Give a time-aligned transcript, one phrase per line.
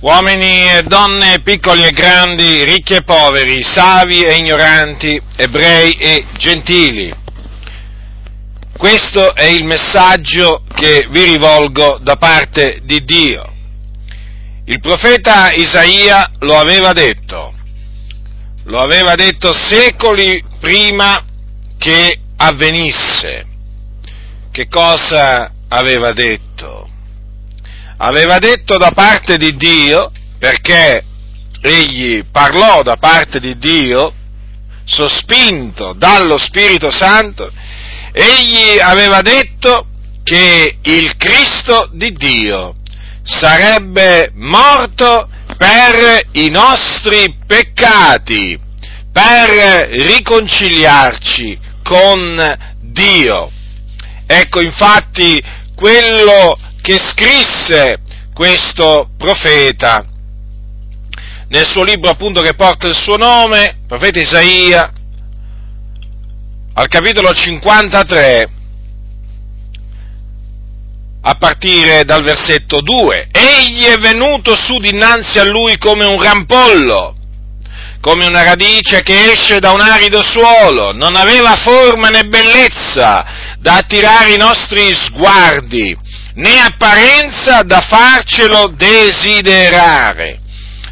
[0.00, 7.12] uomini e donne, piccoli e grandi, ricchi e poveri, savi e ignoranti, ebrei e gentili.
[8.76, 13.52] Questo è il messaggio che vi rivolgo da parte di Dio.
[14.64, 17.52] Il profeta Isaia lo aveva detto,
[18.64, 21.24] lo aveva detto secoli prima
[21.76, 23.46] che avvenisse.
[24.50, 26.88] Che cosa aveva detto?
[28.02, 31.04] Aveva detto da parte di Dio, perché
[31.60, 34.14] egli parlò da parte di Dio,
[34.84, 37.52] sospinto dallo Spirito Santo,
[38.12, 39.86] egli aveva detto
[40.24, 42.74] che il Cristo di Dio
[43.22, 48.58] sarebbe morto per i nostri peccati,
[49.12, 53.50] per riconciliarci con Dio.
[54.26, 55.42] Ecco infatti
[55.74, 57.98] quello che scrisse
[58.34, 60.04] questo profeta.
[61.48, 64.92] Nel suo libro appunto che porta il suo nome, profeta Isaia,
[66.74, 68.48] al capitolo 53,
[71.22, 73.28] a partire dal versetto 2.
[73.32, 77.16] Egli è venuto su dinanzi a lui come un rampollo,
[78.00, 83.24] come una radice che esce da un arido suolo, non aveva forma né bellezza
[83.58, 85.94] da attirare i nostri sguardi,
[86.34, 90.38] né apparenza da farcelo desiderare.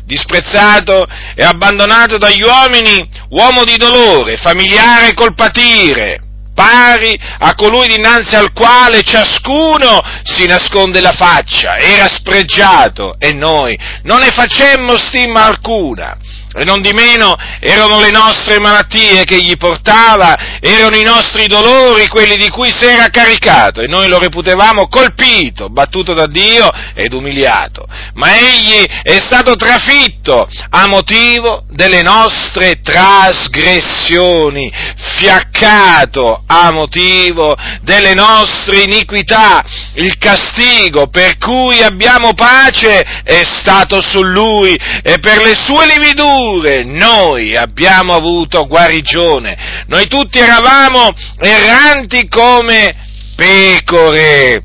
[0.04, 6.20] Disprezzato e abbandonato dagli uomini, uomo di dolore, familiare col patire,
[6.58, 13.78] pari a colui dinanzi al quale ciascuno si nasconde la faccia, era spregiato e noi
[14.02, 16.16] non ne facemmo stima alcuna.
[16.58, 22.08] E non di meno erano le nostre malattie che gli portava, erano i nostri dolori
[22.08, 27.12] quelli di cui si era caricato, e noi lo reputevamo colpito, battuto da Dio ed
[27.12, 27.86] umiliato.
[28.14, 34.68] Ma egli è stato trafitto a motivo delle nostre trasgressioni,
[35.16, 39.64] fiaccato a motivo delle nostre iniquità.
[39.94, 46.46] Il castigo per cui abbiamo pace è stato su lui e per le sue lividure
[46.84, 49.84] noi abbiamo avuto guarigione.
[49.86, 52.94] Noi tutti eravamo erranti come
[53.36, 54.62] pecore.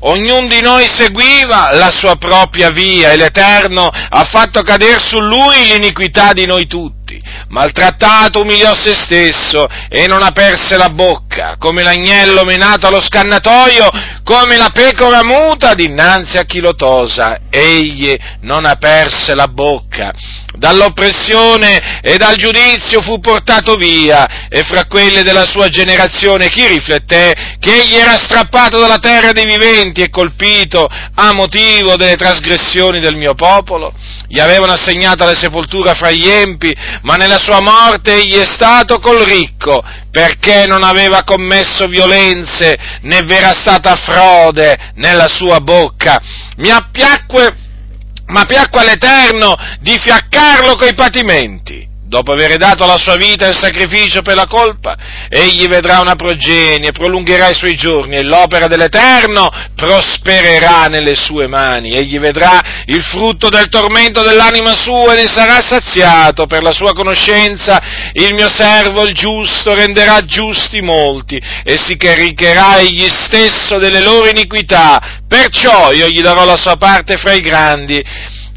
[0.00, 5.64] Ognuno di noi seguiva la sua propria via e l'Eterno ha fatto cadere su lui
[5.64, 7.03] l'iniquità di noi tutti.
[7.48, 13.88] Maltrattato umiliò se stesso e non aperse la bocca, come l'agnello menato allo scannatoio,
[14.24, 17.40] come la pecora muta dinanzi a chi lo tosa.
[17.50, 20.12] Egli non aperse la bocca
[20.56, 27.56] dall'oppressione e dal giudizio fu portato via, e fra quelle della sua generazione chi rifletté
[27.58, 33.16] che egli era strappato dalla terra dei viventi e colpito a motivo delle trasgressioni del
[33.16, 33.92] mio popolo?
[34.26, 38.98] Gli avevano assegnato la sepoltura fra gli empi, ma nella sua morte egli è stato
[38.98, 46.20] col ricco, perché non aveva commesso violenze, né v'era stata frode nella sua bocca.
[46.56, 47.58] Mi appiacque
[48.26, 51.86] ma piacque all'Eterno di fiaccarlo coi patimenti.
[52.14, 54.96] Dopo aver dato la sua vita in sacrificio per la colpa,
[55.28, 61.90] egli vedrà una progenie, prolungherà i suoi giorni e l'opera dell'Eterno prospererà nelle sue mani.
[61.90, 66.92] Egli vedrà il frutto del tormento dell'anima sua e ne sarà saziato per la sua
[66.92, 67.82] conoscenza.
[68.12, 74.28] Il mio servo, il giusto, renderà giusti molti e si caricherà egli stesso delle loro
[74.28, 75.20] iniquità.
[75.26, 78.00] Perciò io gli darò la sua parte fra i grandi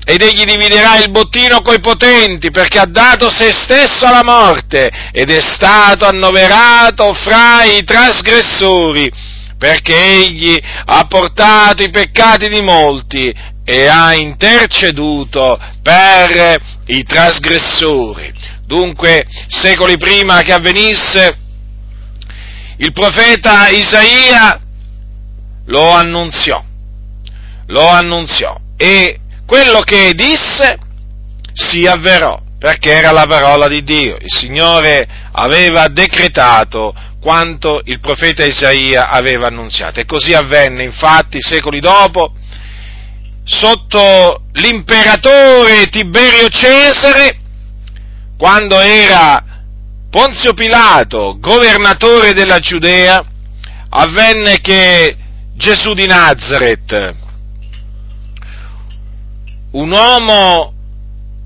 [0.09, 5.29] ed egli dividerà il bottino coi potenti, perché ha dato se stesso alla morte, ed
[5.29, 9.12] è stato annoverato fra i trasgressori,
[9.57, 13.35] perché egli ha portato i peccati di molti
[13.66, 18.31] e ha interceduto per i trasgressori.
[18.66, 21.38] Dunque, secoli prima che avvenisse,
[22.78, 24.57] il profeta Isaia
[25.66, 26.63] lo annunziò,
[27.66, 30.78] lo annunziò e quello che disse
[31.53, 34.17] si avverò, perché era la parola di Dio.
[34.20, 39.99] Il Signore aveva decretato quanto il profeta Isaia aveva annunziato.
[40.02, 42.34] E così avvenne, infatti, secoli dopo,
[43.46, 47.38] sotto l'imperatore Tiberio Cesare,
[48.38, 49.43] quando era
[50.09, 53.23] Ponzio Pilato governatore della Giudea,
[53.90, 55.16] avvenne che
[55.55, 57.26] Gesù di Nazareth,
[59.78, 60.74] un uomo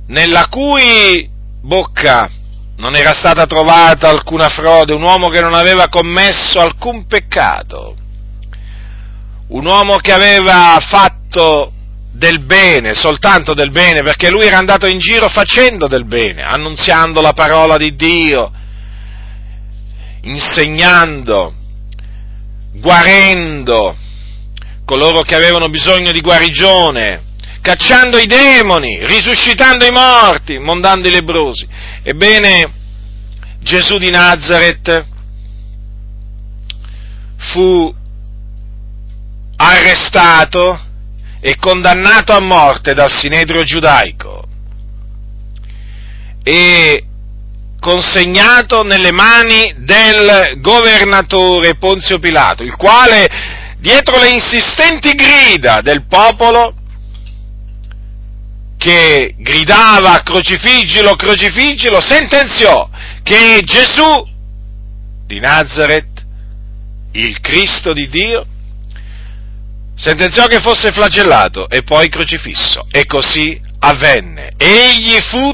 [0.08, 1.30] nella cui
[1.62, 2.30] bocca
[2.78, 7.96] non era stata trovata alcuna frode, un uomo che non aveva commesso alcun peccato,
[9.48, 11.74] un uomo che aveva fatto
[12.14, 17.22] del bene, soltanto del bene, perché lui era andato in giro facendo del bene, annunziando
[17.22, 18.52] la parola di Dio,
[20.22, 21.54] insegnando,
[22.74, 23.96] guarendo
[24.86, 27.30] coloro che avevano bisogno di guarigione,
[27.62, 31.68] cacciando i demoni, risuscitando i morti, mondando i lebrosi.
[32.04, 32.74] Ebbene,
[33.60, 35.06] Gesù di Nazareth
[37.38, 37.94] fu
[39.56, 40.80] arrestato
[41.40, 44.48] e condannato a morte dal Sinedrio giudaico
[46.44, 47.06] e
[47.80, 53.28] consegnato nelle mani del governatore Ponzio Pilato, il quale,
[53.78, 56.76] dietro le insistenti grida del popolo,
[58.82, 62.90] che gridava crocifiggilo, crocifiggilo, sentenziò
[63.22, 64.28] che Gesù
[65.28, 66.26] di Nazareth,
[67.12, 68.44] il Cristo di Dio,
[69.96, 72.88] sentenziò che fosse flagellato e poi crocifisso.
[72.90, 74.54] E così avvenne.
[74.58, 75.54] Egli fu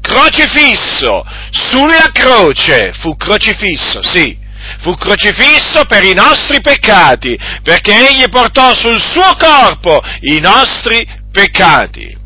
[0.00, 4.38] crocifisso sulla croce, fu crocifisso, sì,
[4.78, 12.18] fu crocifisso per i nostri peccati, perché egli portò sul suo corpo i nostri peccati.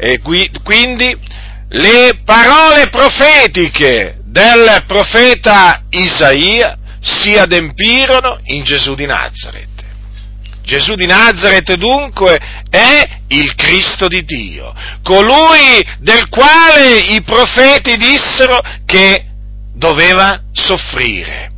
[0.00, 1.18] E quindi
[1.70, 9.66] le parole profetiche del profeta Isaia si adempirono in Gesù di Nazareth.
[10.62, 14.72] Gesù di Nazareth dunque è il Cristo di Dio,
[15.02, 19.24] colui del quale i profeti dissero che
[19.74, 21.50] doveva soffrire,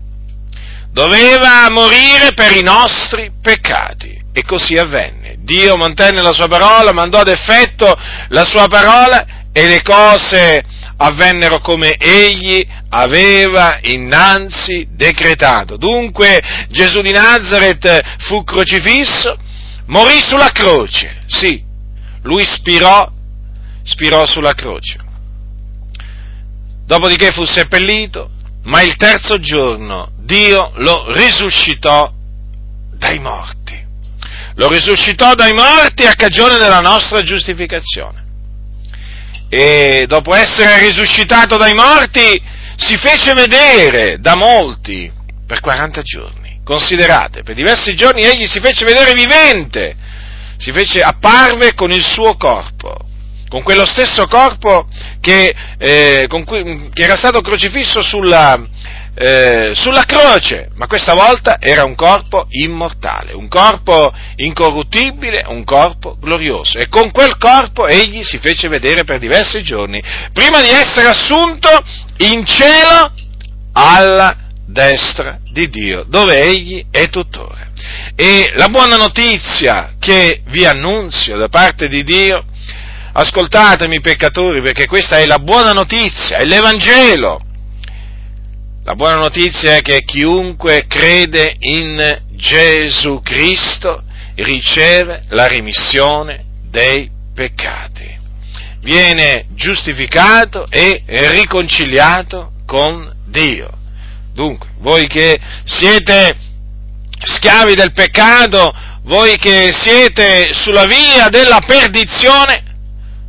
[0.92, 4.18] doveva morire per i nostri peccati.
[4.32, 5.19] E così avvenne.
[5.42, 7.96] Dio mantenne la sua parola, mandò ad effetto
[8.28, 10.62] la sua parola e le cose
[10.96, 15.76] avvennero come egli aveva innanzi decretato.
[15.76, 19.36] Dunque Gesù di Nazareth fu crocifisso,
[19.86, 21.62] morì sulla croce, sì,
[22.22, 23.10] lui spirò,
[23.82, 24.98] spirò sulla croce.
[26.84, 28.30] Dopodiché fu seppellito,
[28.64, 32.12] ma il terzo giorno Dio lo risuscitò
[32.98, 33.59] dai morti.
[34.60, 38.24] Lo risuscitò dai morti a cagione della nostra giustificazione
[39.48, 42.38] e dopo essere risuscitato dai morti
[42.76, 45.10] si fece vedere da molti
[45.46, 46.60] per 40 giorni.
[46.62, 49.96] Considerate, per diversi giorni egli si fece vedere vivente,
[50.58, 52.94] si fece, apparve con il suo corpo,
[53.48, 54.86] con quello stesso corpo
[55.22, 58.62] che, eh, cui, che era stato crocifisso sulla,
[59.14, 66.16] eh, sulla croce, ma questa volta era un corpo immortale, un corpo incorruttibile, un corpo
[66.18, 66.78] glorioso.
[66.78, 70.02] E con quel corpo egli si fece vedere per diversi giorni,
[70.32, 71.68] prima di essere assunto
[72.18, 73.12] in cielo
[73.72, 77.68] alla destra di Dio, dove egli è tuttora.
[78.14, 82.44] E la buona notizia che vi annunzio da parte di Dio,
[83.12, 87.40] ascoltatemi peccatori, perché questa è la buona notizia, è l'Evangelo
[88.84, 94.02] la buona notizia è che chiunque crede in Gesù Cristo
[94.36, 98.18] riceve la rimissione dei peccati,
[98.80, 103.70] viene giustificato e riconciliato con Dio.
[104.32, 106.34] Dunque, voi che siete
[107.22, 108.72] schiavi del peccato,
[109.02, 112.64] voi che siete sulla via della perdizione,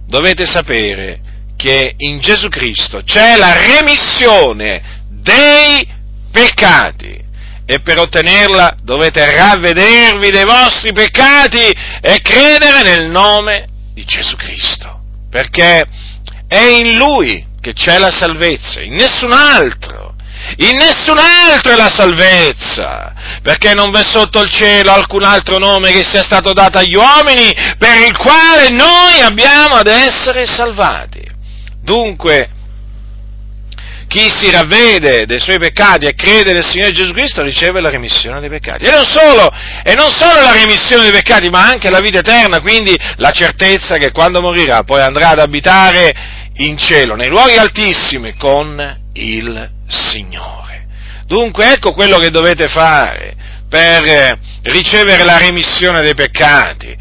[0.08, 1.20] dovete sapere
[1.58, 5.88] che in Gesù Cristo c'è la remissione dei
[6.32, 7.20] peccati.
[7.66, 15.00] E per ottenerla dovete ravvedervi dei vostri peccati e credere nel nome di Gesù Cristo.
[15.30, 15.86] Perché
[16.48, 20.16] è in Lui che c'è la salvezza, in nessun altro.
[20.58, 23.14] In nessun altro è la salvezza,
[23.44, 27.54] perché non v'è sotto il cielo alcun altro nome che sia stato dato agli uomini
[27.78, 31.22] per il quale noi abbiamo ad essere salvati.
[31.82, 32.50] Dunque,
[34.12, 38.42] chi si ravvede dei suoi peccati e crede nel Signore Gesù Cristo riceve la remissione
[38.42, 38.84] dei peccati.
[38.84, 39.50] E non solo,
[39.84, 43.96] e non solo la remissione dei peccati, ma anche la vita eterna, quindi la certezza
[43.96, 46.14] che quando morirà poi andrà ad abitare
[46.56, 50.88] in cielo, nei luoghi altissimi, con il Signore.
[51.26, 53.34] Dunque ecco quello che dovete fare
[53.70, 56.98] per ricevere la remissione dei peccati.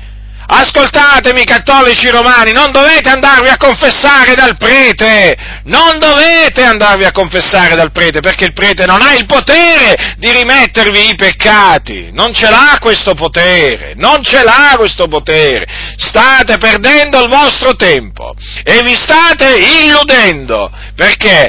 [0.52, 7.76] Ascoltatemi cattolici romani, non dovete andarvi a confessare dal prete, non dovete andarvi a confessare
[7.76, 12.50] dal prete perché il prete non ha il potere di rimettervi i peccati, non ce
[12.50, 15.66] l'ha questo potere, non ce l'ha questo potere,
[15.96, 21.48] state perdendo il vostro tempo e vi state illudendo perché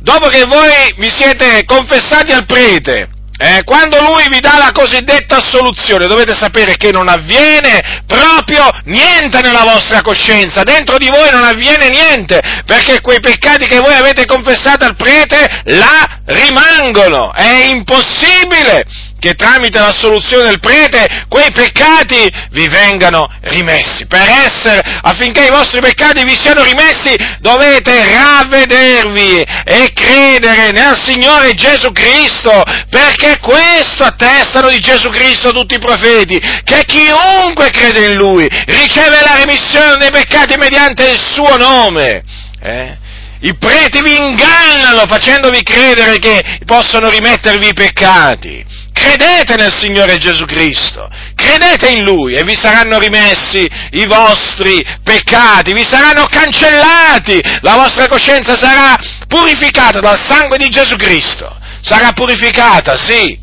[0.00, 3.11] dopo che voi vi siete confessati al prete
[3.42, 9.40] eh, quando Lui vi dà la cosiddetta assoluzione, dovete sapere che non avviene proprio niente
[9.40, 14.26] nella vostra coscienza, dentro di voi non avviene niente, perché quei peccati che voi avete
[14.26, 18.86] confessato al prete là rimangono, è impossibile
[19.22, 24.04] che tramite la soluzione del prete quei peccati vi vengano rimessi.
[24.06, 31.54] Per essere, affinché i vostri peccati vi siano rimessi, dovete ravvedervi e credere nel Signore
[31.54, 38.16] Gesù Cristo, perché questo attestano di Gesù Cristo tutti i profeti, che chiunque crede in
[38.16, 42.22] Lui riceve la remissione dei peccati mediante il suo nome.
[42.60, 42.96] Eh?
[43.42, 48.81] I preti vi ingannano facendovi credere che possono rimettervi i peccati.
[48.92, 55.72] Credete nel Signore Gesù Cristo, credete in Lui e vi saranno rimessi i vostri peccati,
[55.72, 58.96] vi saranno cancellati, la vostra coscienza sarà
[59.26, 63.38] purificata dal sangue di Gesù Cristo, sarà purificata, sì,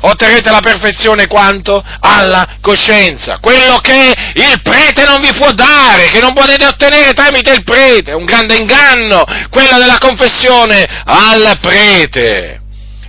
[0.00, 1.82] otterrete la perfezione quanto?
[2.00, 7.52] Alla coscienza, quello che il prete non vi può dare, che non potete ottenere tramite
[7.52, 12.59] il prete, un grande inganno, quello della confessione al prete.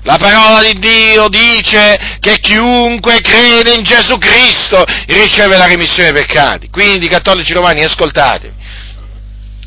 [0.04, 6.26] La parola di Dio dice che chiunque crede in Gesù Cristo riceve la remissione dei
[6.26, 6.70] peccati.
[6.70, 8.60] Quindi, cattolici romani, ascoltatemi.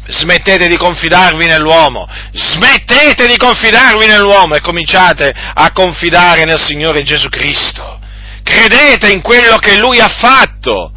[0.06, 7.30] Smettete di confidarvi nell'uomo, smettete di confidarvi nell'uomo e cominciate a confidare nel Signore Gesù
[7.30, 8.00] Cristo.
[8.42, 10.92] Credete in quello che Lui ha fatto.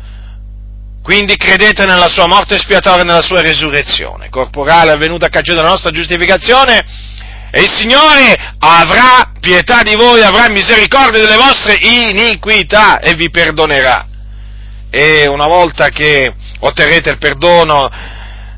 [1.01, 5.71] Quindi credete nella sua morte espiatoria e nella sua resurrezione corporale avvenuta a cagione della
[5.71, 6.83] nostra giustificazione
[7.51, 14.05] e il Signore avrà pietà di voi, avrà misericordia delle vostre iniquità e vi perdonerà.
[14.89, 17.89] E una volta che otterrete il perdono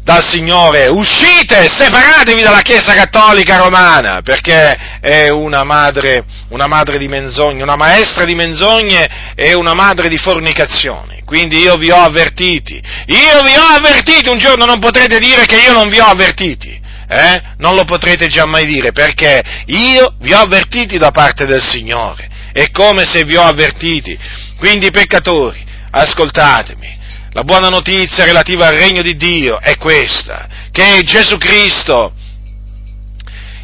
[0.03, 7.08] dal Signore, uscite, separatevi dalla Chiesa Cattolica Romana, perché è una madre, una madre di
[7.08, 11.22] menzogne, una maestra di menzogne e una madre di fornicazioni.
[11.25, 15.58] Quindi io vi ho avvertiti, io vi ho avvertiti, un giorno non potrete dire che
[15.58, 17.41] io non vi ho avvertiti eh?
[17.57, 22.29] non lo potrete già mai dire, perché io vi ho avvertiti da parte del Signore,
[22.53, 24.17] è come se vi ho avvertiti.
[24.57, 26.97] Quindi, peccatori, ascoltatemi,
[27.31, 32.13] la buona notizia relativa al regno di Dio è questa, che Gesù Cristo,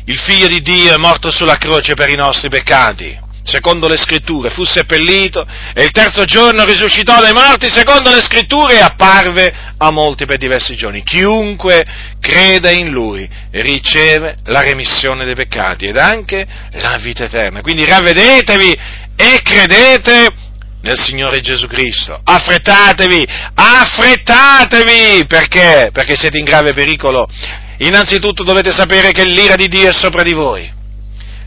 [0.05, 4.49] il figlio di Dio, è morto sulla croce per i nostri peccati secondo le scritture,
[4.49, 9.91] fu seppellito e il terzo giorno risuscitò dai morti secondo le scritture e apparve a
[9.91, 11.03] molti per diversi giorni.
[11.03, 11.85] Chiunque
[12.19, 17.61] creda in lui riceve la remissione dei peccati ed anche la vita eterna.
[17.61, 18.77] Quindi ravvedetevi
[19.15, 20.27] e credete
[20.81, 22.19] nel Signore Gesù Cristo.
[22.23, 25.89] Affrettatevi, affrettatevi, perché?
[25.93, 27.29] Perché siete in grave pericolo.
[27.77, 30.74] Innanzitutto dovete sapere che l'ira di Dio è sopra di voi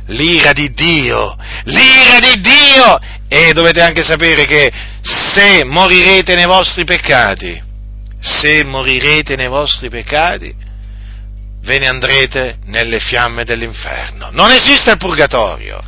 [0.08, 2.98] l'ira di Dio, l'ira di Dio!
[3.28, 4.72] E dovete anche sapere che
[5.02, 7.60] se morirete nei vostri peccati,
[8.20, 10.54] se morirete nei vostri peccati,
[11.62, 14.28] ve ne andrete nelle fiamme dell'inferno.
[14.32, 15.82] Non esiste il purgatorio,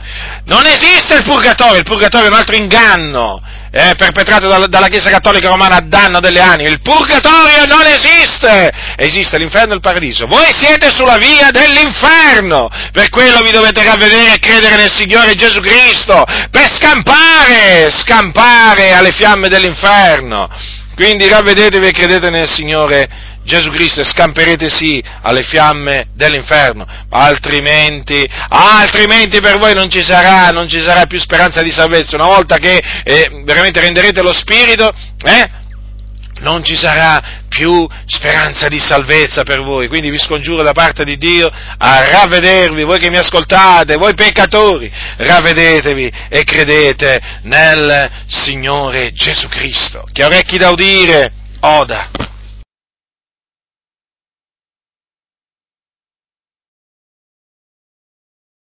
[0.44, 3.40] non esiste il purgatorio, il purgatorio è un altro inganno,
[3.72, 6.70] eh, perpetrato dalla, dalla Chiesa Cattolica Romana a danno delle anime.
[6.70, 8.70] Il purgatorio non esiste!
[8.96, 10.26] Esiste l'inferno e il paradiso.
[10.26, 12.68] Voi siete sulla via dell'inferno!
[12.92, 19.12] Per quello vi dovete ravvedere e credere nel Signore Gesù Cristo, per scampare, scampare alle
[19.12, 20.48] fiamme dell'inferno.
[20.94, 23.08] Quindi ravvedetevi e credete nel Signore
[23.42, 30.50] Gesù Cristo e scamperete sì alle fiamme dell'inferno, altrimenti, altrimenti per voi non ci sarà,
[30.50, 32.16] non ci sarà più speranza di salvezza.
[32.16, 34.92] Una volta che eh, veramente renderete lo Spirito,
[35.24, 35.59] eh,
[36.40, 39.88] non ci sarà più speranza di salvezza per voi.
[39.88, 44.90] Quindi vi scongiuro da parte di Dio a ravvedervi, voi che mi ascoltate, voi peccatori,
[45.16, 50.06] ravvedetevi e credete nel Signore Gesù Cristo.
[50.12, 52.10] Chi ha orecchi da udire, oda.